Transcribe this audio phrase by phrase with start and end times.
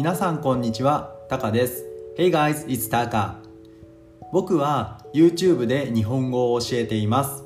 [0.00, 1.84] 皆さんこんにちは、タカです。
[2.16, 3.34] Hey guys, it's Taka.
[4.32, 7.44] 僕は YouTube で日本語を教えています。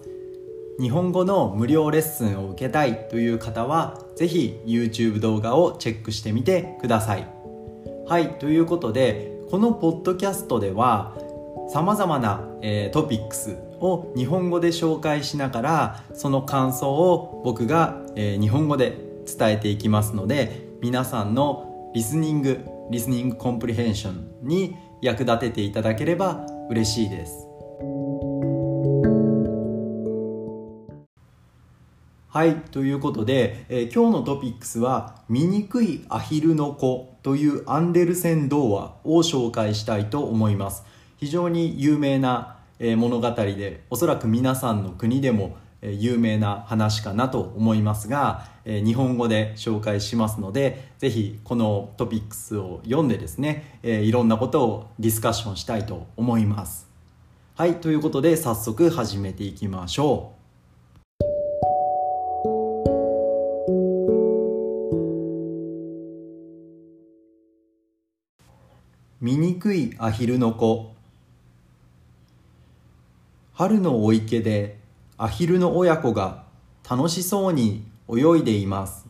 [0.79, 7.27] 日本語の無料レッスンを受けたいという方は、ぜひ YouTube 動画をチェックしてみてください。
[8.07, 11.19] はい、ということで、このポッドキャストでは、
[11.73, 22.59] さまざまな、えー、トピックスを日本語で紹介しながらその感想を僕が、えー、日本語で伝えていきますので皆さんのリスニング
[22.91, 27.47] リスニングコンプリヘンションに役立てていただければ嬉しいです。
[32.27, 40.83] はいということで、えー、今日のトピックスは「醜いアヒルの子」というアンデルセン童話を紹介したいと思います。
[41.17, 45.57] 非常に有名な物語でおそらく皆さんの国でも
[45.99, 56.87] 有名な話かなと思いますが日本語で紹介しますのでぜひこのトピックスを読んでですねいろんなことをディスカッションしたいと思います。
[57.57, 60.45] はいということで早速始めていきましょう
[69.21, 70.93] 醜いアヒルの子
[73.53, 74.84] 春のお池で
[75.17, 76.45] アヒルの親子が
[76.89, 79.07] 楽しそうに泳いでいます。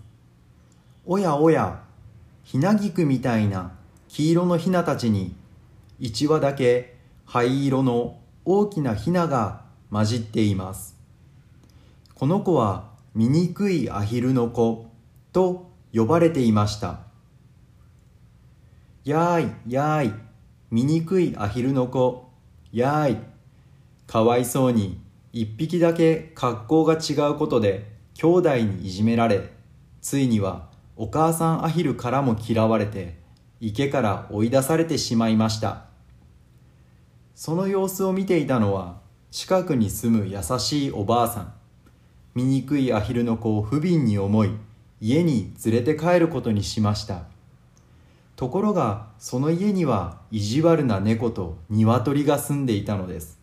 [1.07, 1.83] おやおや、
[2.43, 3.73] ひなぎくみたいな
[4.09, 5.35] 黄色のひなたちに
[5.99, 10.97] 一羽だけ灰色の大きなひなが混じっています。
[12.15, 14.87] この子は醜いアヒルの子
[15.33, 17.01] と呼ばれていました。
[19.05, 20.13] やーい、やーい、
[20.71, 22.29] 醜いアヒルの子、
[22.73, 23.19] やーい。
[24.07, 25.01] かわいそうに
[25.37, 29.51] 一匹だけ格好が違うことで兄弟にいじめられ
[30.01, 33.17] ついにはお母さんアヒルからも嫌われて
[33.61, 35.87] 池から追い出されてしまいました。
[37.35, 39.01] その様子を見ていたのは
[39.33, 41.55] 近くに住む優しいおばあさん。
[42.37, 44.51] 醜いアヒルの子を不憫に思い
[45.01, 47.25] 家に連れて帰ることにしました。
[48.37, 53.43] ところがその家には意地悪な猫と鶏が住んでいたのです。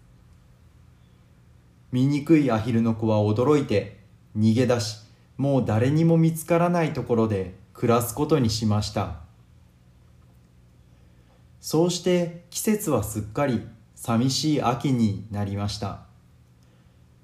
[1.91, 3.97] 醜いアヒルの子は驚いて
[4.37, 4.97] 逃げ出し
[5.37, 9.21] もう誰にも見つからないところで暮らすことにしました。
[11.59, 16.01] そうして季節はすっかり寂しい秋になりました。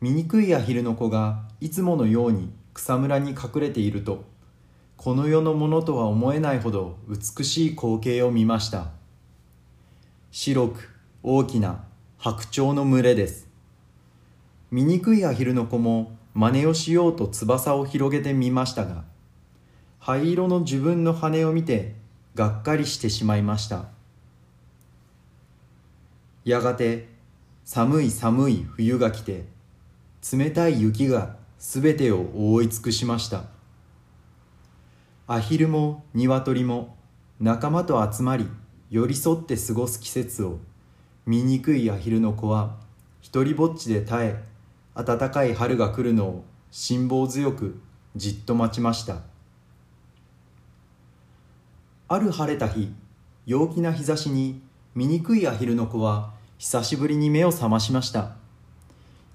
[0.01, 4.23] 醜いアヒルの子がいつものように草むらに隠れていると
[4.95, 8.89] この世のものとは思えないほど美しい光景を見ました。
[10.31, 10.89] 白く
[11.23, 11.83] 大きな
[12.17, 13.47] 白鳥の群れです。
[14.69, 19.05] 醜いアヒルの子も真似をしようと翼を広げてみましたが
[20.00, 21.95] 灰色の自分の羽を見て
[22.35, 23.85] がっかりしてしまいました。
[26.45, 27.09] やがて
[27.66, 29.45] 寒い寒い冬が来て
[30.31, 33.45] 冷たい雪がすべてを覆い尽くしました。
[35.27, 36.95] アヒルも鶏も
[37.41, 38.47] 仲間と集まり
[38.89, 40.59] 寄り添って過ごす季節を
[41.25, 42.77] 醜いアヒルの子は
[43.19, 44.44] 一りぼっちで耐え
[44.97, 47.80] 暖かい春が来るのを辛抱強く
[48.16, 49.22] じっと待ちました。
[52.08, 52.91] ある晴れた日
[53.46, 54.59] 陽気な日差しに
[54.96, 58.38] 醜いアヒルの子は久しぶりに目を覚ましました。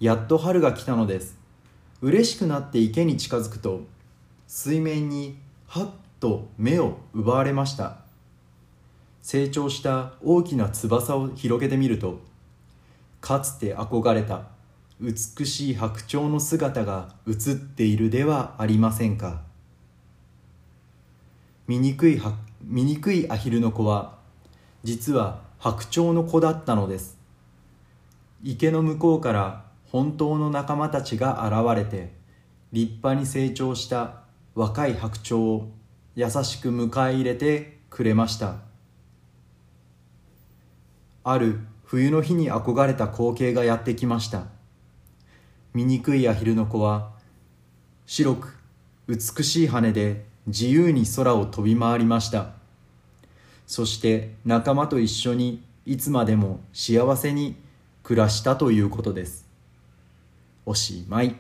[0.00, 1.38] やっと春が来たのです。
[2.00, 3.82] 嬉しくなって池に近づくと
[4.48, 7.98] 水面にはっと目を奪われました。
[9.22, 12.18] 成長した大きな翼を広げてみると
[13.20, 14.51] かつて憧れた
[15.02, 19.42] 美しい白鳥の姿が映っているではありませんか。
[21.66, 22.22] 醜い
[22.62, 24.18] 醜いアヒルの子は
[24.84, 27.18] 実は白鳥の子だったのです。
[28.44, 32.12] 池の向こうから本当の仲間たちが現れて
[32.70, 34.20] 立派に成長した
[34.54, 35.68] 若い白鳥を
[36.14, 38.58] 優しく迎え入れてくれました。
[41.24, 44.61] ある冬の日に憧れた光景がやってきました。
[45.74, 47.12] 醜いアヒルの子は
[48.06, 48.56] 白く
[49.08, 52.52] 美しい羽で自由に空を飛び回りました。
[53.66, 57.56] そして仲間と一緒にいつまでも幸せに
[58.02, 59.46] 暮らしたということです。
[60.66, 61.36] おしまい。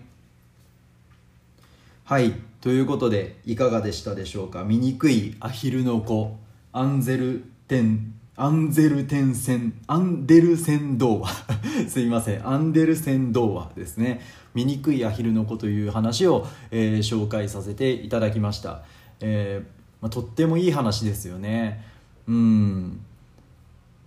[2.04, 4.64] はいということでいかがでしたでしょうか？
[4.64, 6.36] 醜いアヒルの子
[6.72, 8.14] アンゼルテン。
[8.34, 11.28] アンゼルテンセン、アンデルセン童話
[11.88, 14.20] すいません、アンデルセン童話ですね。
[14.54, 18.82] 醜いアヒルの子という話を、えー、紹介させていただきました。
[19.20, 21.84] えーまあ、とってもいい話ですよね。
[22.26, 23.00] うん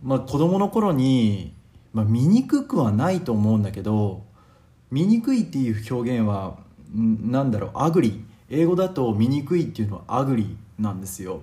[0.04, 1.54] まあ子供の頃に、
[1.94, 4.24] まあ、醜くはないと思うんだけど
[4.92, 6.57] 醜いっていう表現は
[6.94, 11.42] なんだろう ugly 英語だと醜いっていうのは ugly なんですよ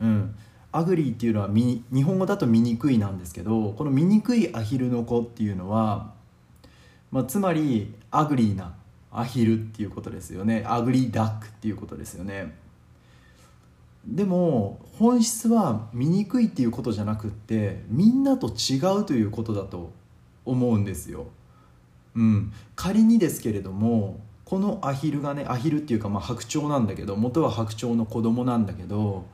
[0.00, 0.34] うん
[0.72, 6.12] ugly っていうのは日本語だと醜いなんですけどこの醜いアヒルの子っていうのは、
[7.10, 8.74] まあ、つまり ugly な
[9.12, 10.64] アヒルっていうことですよね。
[10.66, 12.54] アグリーダックっていうことですよね。
[14.06, 19.92] でも本質は醜いっていうことじゃなくってみんなと違うということだと
[20.44, 21.26] 思うんですよ、
[22.16, 29.24] うん、仮にですけれどもこのアヒルがねアヒルっていうかまあ白鳥なんだけど元は白鳥の子供なんだけど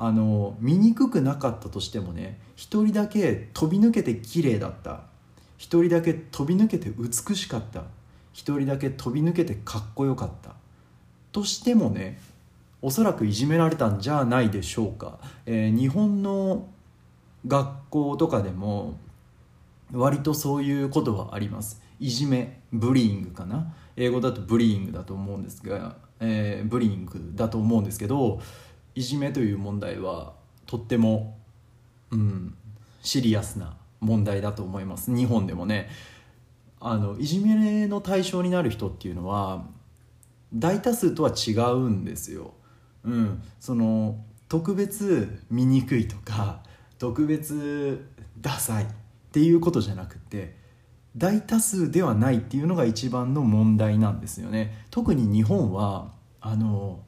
[0.00, 5.00] あの醜くくなかったとしてもね一人だけ飛び抜けて綺麗だった。
[5.58, 7.82] 一人だけ飛び抜けて美しかった。
[8.32, 10.52] 一人だけ飛び抜けてかっこよかった。
[11.32, 12.20] としてもね
[12.80, 16.68] おそらくいじめられたんじゃないでしょうか、えー、日本の
[17.46, 18.96] 学校とかでも
[19.92, 21.82] 割とそういうことはあります。
[21.98, 23.74] いじめブリーングかな。
[23.96, 28.40] 英語だとブリーングだと思うんですが、えー、ブリーングだと思うんですけど
[28.98, 30.32] いじめという問題は
[30.66, 31.38] とっても、
[32.10, 32.56] うん、
[33.00, 35.88] シリアスな問題だと思います日本でもね
[36.80, 39.64] あのいじめの対象になる人っていうのは
[40.52, 42.54] 大多数とは違うんですよ。
[43.04, 44.18] うん、その
[44.48, 46.62] 特別醜いとか
[46.98, 48.04] 特別
[48.40, 48.86] ダサいっ
[49.30, 50.56] ていうことじゃなくて
[51.16, 54.86] 大多数ではないっていうのが一番の問題なんですよね。
[54.90, 57.00] 特に日本はあの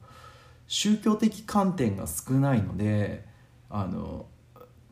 [0.71, 3.25] 宗教的観点が少ないので
[3.69, 4.25] あの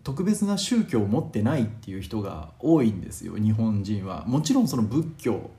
[0.04, 4.26] 特別な宗教を持ってないっていう人が多いんですよ日本人は。
[4.28, 5.50] もちろんその仏教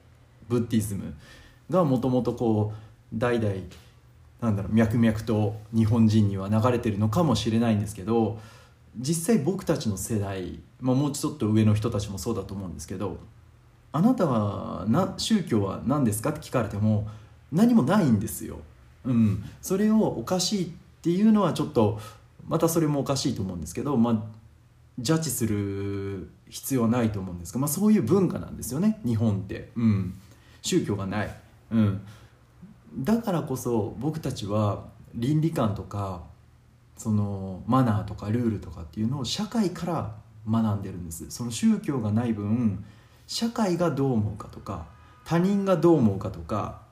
[0.46, 1.14] ブッディズム
[1.70, 3.55] がもともとこう代々
[4.43, 8.38] なんだろう脈々と日本人には流れてるのかもしれないんですけど
[8.99, 13.16] 実際僕たちの世代、まあ、もうちょっと上の人たちもそうだと思うんですけど
[13.90, 17.08] あなたはな宗教は何ですかって聞かれても
[17.50, 18.58] 何もないんですよ。
[19.05, 20.69] うん、それをおかしいっ
[21.02, 22.00] ていうのはちょっと
[22.47, 24.23] またそれもおかしいと思うんですけど、まあ、
[24.99, 30.14] ジャッジする必要はないと思うんですが、まあ、そういう文化なんですよね日本って、うん、
[30.62, 31.31] 宗教がない、
[31.70, 32.02] うん、
[32.99, 36.23] だからこそ僕たちは倫理観とか
[36.97, 40.14] そのマナーとかルールとかっていうのを社会から
[40.49, 41.31] 学んでるんです。
[41.31, 42.85] その宗教がない分
[43.26, 44.87] 社会がどう思うかとか
[45.25, 46.82] 他人がどう思うかとか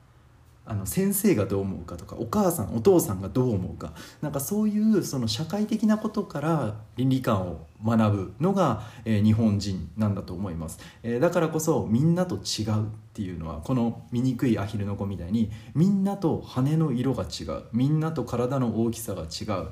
[0.71, 3.95] あの先生がどう思うかとかお母さんお父さんがどう思うか。
[4.21, 17.63] なんかそういうその社会的なことから倫理観を学ぶのが、えー、日本人なんだと思います、えー、だからこそみんなと違うっていうのはこの醜いアヒルの子みたいにみんなと羽の色が違う。
[17.73, 19.69] みんなと体の大きさが違う。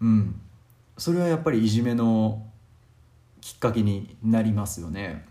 [0.00, 0.40] うん。
[0.98, 2.44] それはやっぱりいじめの
[3.40, 5.24] きっかけになりますよね。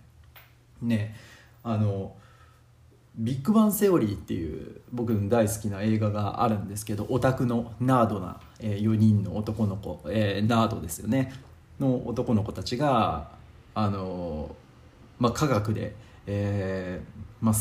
[0.81, 1.15] ね。
[1.63, 2.15] あの
[3.17, 11.33] ビッグバンセオリーっていう僕の大好きな映画があるんですけどオタクのナードな、えー、4人の男の子、えー、ナードですよね。
[11.79, 13.31] の男の子たちが
[13.73, 14.55] あの、
[15.19, 15.95] まあ、科学で、
[16.27, 17.55] えーまあ、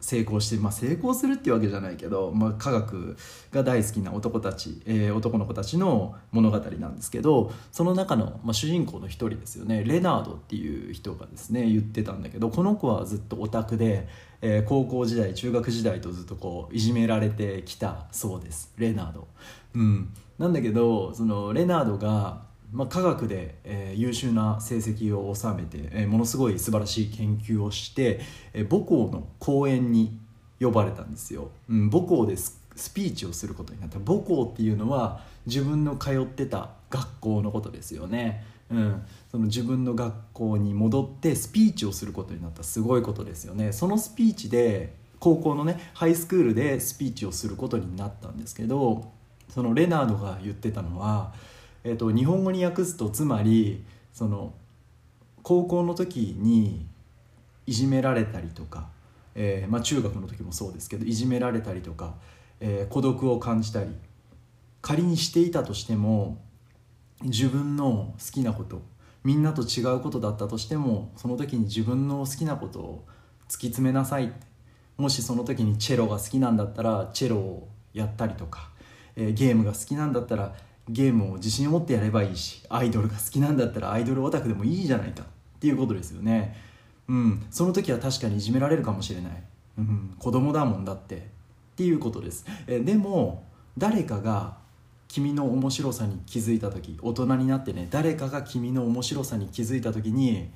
[0.00, 3.16] 成功して、まあ、成功するっていうわけじゃないけど、まあ、科学
[3.50, 9.82] が大好きな男たち、えー、男の子たちの物語なんですけどその中の、まあ、主人公の一人ですよね。
[9.84, 14.08] レナードっていう人がですね言ってたんだけどこの子はずっとオタクで、
[14.40, 18.72] えー、高校時代中学時代とずっとこういじめられてきたそうです。
[18.78, 19.28] レナード。
[19.74, 28.20] うん、なんだけどそのレナードがまあ、科学で、えー、優秀な成績を収めて、えー、ものすごい素晴らしい研究をして、
[28.52, 30.18] えー、母校の講演に
[30.60, 32.60] 呼ばれたんですよ、うん、母校でス
[32.92, 33.98] ピーチをすることになった。
[33.98, 42.62] 母校っていうのは自分の通ってた学校のことですよね、うん、その自分の学校に戻ってスピーチをすることになった。
[42.62, 43.72] すごいことですよね。
[43.72, 49.10] そのスピーチで高校のねハイスクールでスピーチをすることになったんですけど
[49.48, 51.32] そのレナードが言ってたのは
[51.84, 54.54] えーと、日本語に訳すとつまりその
[55.42, 56.86] 高校の時に
[57.66, 58.88] いじめられたりとか、
[59.34, 62.14] えーまあ、中学の時もそうですけどいじめられたりとか、
[62.60, 63.90] えー、孤独を感じたり
[64.80, 66.38] 仮にしていたとしても
[67.22, 68.82] 自分の好きなこと
[69.24, 73.04] みんなと違うことだったとしてもその時に自分の好きなことを
[73.48, 74.32] 突き詰めなさい。
[74.96, 78.70] もしその時にチェロが好きなんだったらチェロをやったりとか、
[79.16, 80.54] えー、ゲームが好きなんだったら
[80.88, 85.26] ゲームを自信を持ってやればいいしアイドルが好きなんだったらアイドルオタクでもいいじゃないかっ
[85.60, 86.56] ていうことですよね。
[87.08, 87.46] うん。
[87.50, 89.42] その時は確かにいじめられるかもしれない、
[89.78, 91.16] うん、子供だもんだって。
[91.16, 91.20] っ
[91.76, 92.44] ていうことです。
[92.66, 93.44] えでも
[93.76, 94.56] 誰かが
[95.06, 100.50] 君の面白さに気づいた時大人になってね誰かが君の面白さに気づいた時に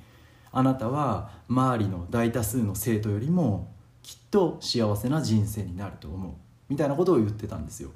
[0.51, 3.73] あなたは周りの大多数の生徒よりも
[4.03, 6.33] きっと幸せな人生になると思う。
[6.69, 7.89] みたいなことを言ってたんですよ。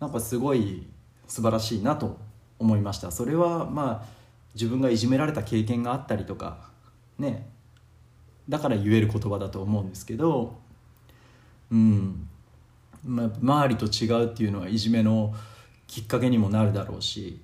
[0.00, 0.86] なんかすごい
[1.30, 2.18] 素晴らしいなと
[2.58, 3.10] 思いました。
[3.10, 4.06] それはまあ
[4.54, 6.68] 自分がいじめられた経験があったりとか
[7.18, 7.48] ね。
[8.48, 10.58] だから言える言葉だと思うんですけど
[11.70, 12.28] うん。
[13.04, 15.34] ま、周りと違うっていうのはいじめの
[15.86, 17.40] きっかけにもなるだろうし、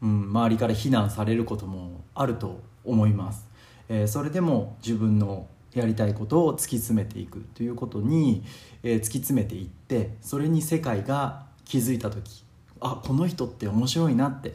[0.00, 3.46] うん、周りから非難されることもあると思います、
[3.88, 8.44] えー、それでも自分のやりたいことを突き詰めていくということに、
[8.82, 12.44] えー、突き詰めていってそれに世界が気づいた時
[12.80, 14.54] あこの人って面白いなって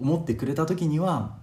[0.00, 1.36] 思ってくれた時には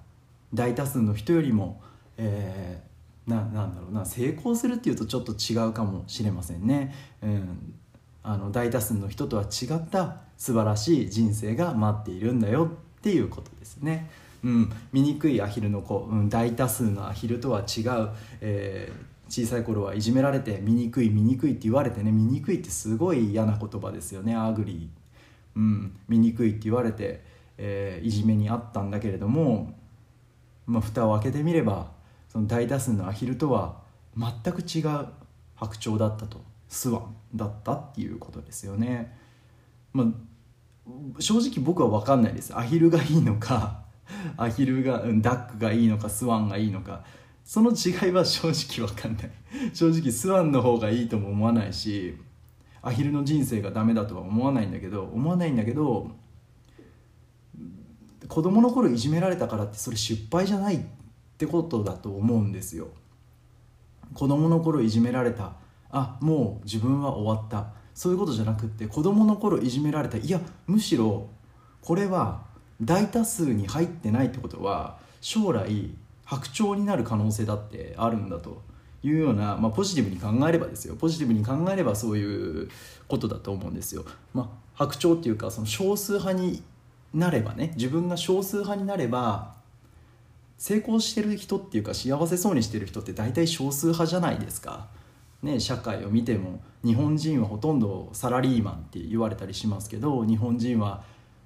[0.54, 1.82] 大多数の人よりも、
[2.18, 7.74] えー、ななんだろうな成功するっていうとちょっと違うかもしれませんね、うん、
[8.24, 14.10] あの大多数の人とは違った素晴らしい人生が待っているんだよっていうことですね。
[14.44, 18.10] うん、醜いアヒルの子、うん、大多数のアヒルとは違う、
[18.40, 24.36] えー、小さい頃はいじめられて醜い醜いって言われてね醜いってすごい嫌な言葉ですよね。
[24.36, 24.88] ugly、
[25.58, 27.24] うん、醜いって言われて、
[27.58, 29.76] えー、いじめにあったんだけれども、
[30.68, 31.92] まあ、蓋を開けてみれば
[32.30, 33.82] その大多数のアヒルとは
[34.16, 35.08] 全く違う
[35.56, 39.18] 白鳥だったとスワンだったっていうことですよね。
[39.94, 40.08] まあ、
[41.20, 43.82] 正直僕は分かんないですアヒルがいいのか
[44.38, 47.04] アヒルがダックがいいのかスワンがいいのか
[47.44, 49.32] その違いは正直分かんない
[49.74, 52.16] 正直スワンの方がいいとも思わないし
[52.82, 56.12] アヒルの人生がダメだとは思わないんだけど思わないんだけど
[58.28, 60.80] 子供の頃いじめられたからってそれ失敗じゃないっ
[61.38, 62.88] てことだと思うんですよ。
[64.14, 65.54] 子供の頃いじめられた
[65.90, 67.78] あもう自分は終わった。
[67.94, 71.30] そういうことじゃなくって子供の頃いじめられたいやむしろ
[71.82, 72.44] これは
[72.80, 75.90] 大多数に入ってないってことは将来
[76.24, 78.62] 白鳥になる可能性だってあるんだと。
[79.04, 82.70] いうような、まあ、ポジティブに考えればですよポジティブに考えればそういう
[83.08, 84.06] ことだと思うんですよ。
[84.34, 86.64] まあ、白鳥っていうかその少数派に
[87.14, 89.56] なればね自分が少数派になれば
[90.58, 94.88] 成功してる人っていうか幸せそうにしてる人って大体少数派じゃないですか。
[95.44, 101.04] ね、社会を見ても日本人はほとんどサラリーマンって言われたりしますけど日本人は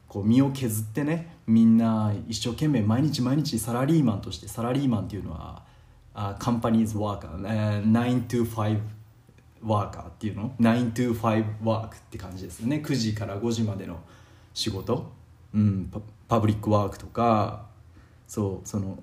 [0.08, 5.64] こう身を削ってねみんな一生懸命毎日毎日サラリーマンとしてサラリーマンっていうのは
[6.14, 8.80] あカンパニーズワーカー、9 to 5
[9.64, 12.82] ワーカーっていうの？9 to 5ワークって感じですね。
[12.84, 14.00] 9時から5時までの
[14.54, 15.12] 仕事、
[15.54, 17.68] うん、パパブリックワークとか
[18.28, 19.02] そうその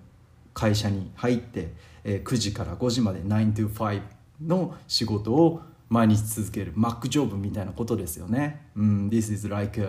[0.55, 1.73] 会社に入って、
[2.05, 4.03] えー、9時から5時まで9 to 5
[4.47, 6.75] の仕事を毎日続ける。
[6.75, 9.87] Mac ジョブみたいなことですよね、うん、This is like a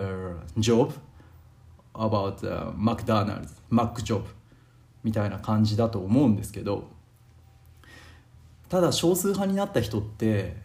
[0.58, 0.92] job
[1.92, 4.24] about、uh, McDonald's Mac ジョブ
[5.02, 6.99] みたいな感じだと思うんですけど。
[8.70, 10.56] ただ少数派になった人って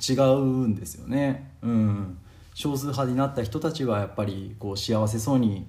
[0.00, 2.18] 違うんですよね、うん、
[2.54, 5.66] 少数派になった人たちはやっぱりこう幸せそうに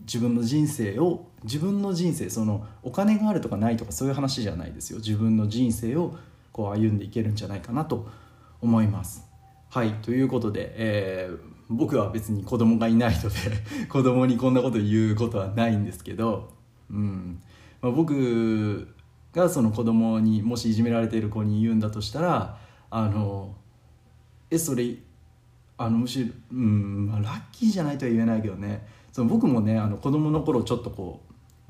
[0.00, 4.98] 自分の人生を自分の人生そのお金があるとかないとかそういう話じゃないですよ。
[4.98, 6.14] 自分の人生を
[6.52, 8.06] こう歩んでいけるんじゃないかなと
[8.60, 9.24] 思います。
[9.70, 9.94] はい。
[10.02, 11.38] ということで、えー、
[11.70, 13.36] 僕は別に子供がいないので
[13.88, 16.50] 子供にこんなこと言うことはないんですけど、
[16.90, 17.40] うん。
[17.80, 18.88] まあ、僕
[19.36, 22.58] がその子供にもしいじめられている子に言うんだとしたら
[22.90, 23.54] あの
[24.50, 24.94] えそれ
[25.76, 28.86] あのむしろ、うん、ラッキーじゃないとは言えないけどね。
[29.12, 31.20] その僕もねあの子供の頃ちょっとこ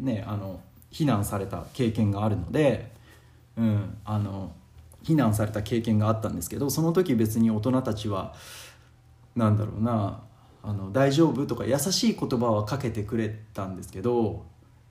[0.00, 2.92] うねあの非難された経験があるので、
[3.56, 4.52] うん、あの
[5.02, 8.35] 非難された経験があったんですけどその時別に大人たちは
[9.35, 10.23] 何だろうな
[10.62, 14.44] あの大丈夫とか優しい言葉はかけてくれたんですけど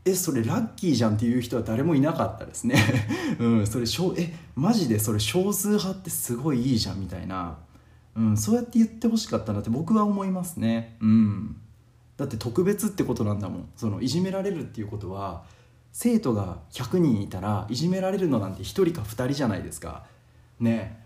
[0.06, 2.76] えそれラッキーじゃんっていう人は誰もいなかったですね。
[3.40, 3.86] うんそれ
[4.18, 7.58] えマジでそれ少数派ってすごいいいじゃんみたいな、
[8.16, 10.98] うん、そうやって言ってほしかったなって僕は思いますね。
[11.02, 11.58] うん。
[12.18, 13.70] だって特別ってことなんだもん。
[13.76, 15.44] そのいじめられるっていうことは
[15.92, 20.04] 生徒が100人いたらいじめられるのなんて1人か2人じゃないですか。
[20.60, 21.04] ね。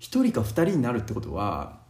[0.00, 1.80] 1人か2人になるってことは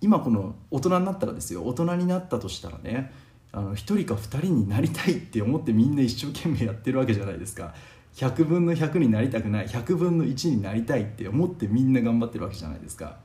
[0.00, 1.62] 今この大人になったらですよ。
[1.64, 3.12] 大人になったとしたらね。
[3.52, 7.74] あの1人か2人になりたいって思ってみんな一生懸命やってるわけじゃないですか。
[8.14, 9.66] 100分の100になりたくない。
[9.66, 13.18] 100分の1になりたいって思ってみんな頑張ってるわけじゃないですか。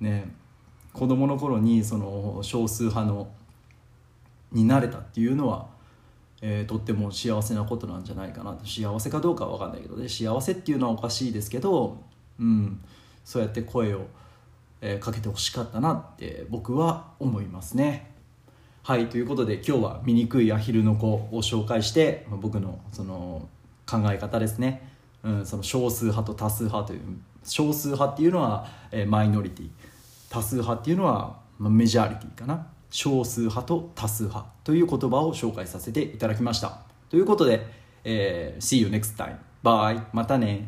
[0.00, 0.34] ね。
[0.92, 3.28] 子供の頃にその少数派の
[4.52, 5.78] になれたっていうのは
[6.40, 10.08] えー、とっても幸せなことなんじゃないかな幸せかどうかは分かんないけどね。
[10.08, 11.98] 幸せっていうのはおかしいですけど、
[12.38, 12.80] うん、
[13.24, 14.06] そうやって声を、
[14.80, 18.14] えー、かけてほしかったなって僕は思いますね。
[18.88, 23.46] はいということで今日は醜いアヒルの子を紹介してま僕のその
[23.86, 24.90] 考え方ですね、
[25.22, 27.00] うん、その少数派と多数派という
[27.44, 29.68] 少数派っていうのは、えマイノリティ。
[30.30, 32.66] 多数派っていうのは、ま、メジャーリティかな。
[32.88, 36.80] 少数派と多数派という言葉を紹介させていただきました。
[37.10, 37.66] ということで、
[38.04, 40.66] えー See you next time bye またね。